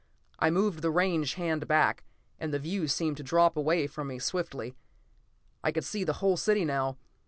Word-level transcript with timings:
I 0.39 0.49
moved 0.49 0.81
the 0.81 0.89
range 0.89 1.35
hand 1.35 1.67
back, 1.67 2.03
and 2.39 2.51
the 2.51 2.57
view 2.57 2.87
seemed 2.87 3.17
to 3.17 3.23
drop 3.23 3.55
away 3.55 3.85
from 3.85 4.07
me 4.07 4.17
swiftly. 4.17 4.73
I 5.63 5.71
could 5.71 5.85
see 5.85 6.03
the 6.03 6.13
whole 6.25 6.37
city 6.37 6.65
now. 6.65 6.97